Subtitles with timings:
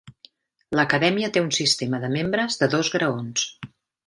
[0.79, 3.47] L'Acadèmia té un sistema de membres de dos graons.